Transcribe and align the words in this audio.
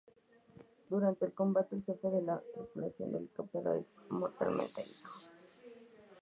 Durante 0.89 1.25
el 1.27 1.33
combate, 1.33 1.75
el 1.75 1.83
jefe 1.85 2.09
de 2.09 2.23
la 2.23 2.41
tripulación 2.55 3.11
del 3.11 3.21
helicóptero 3.25 3.75
es 3.75 3.85
mortalmente 4.09 4.81
herido. 4.81 5.09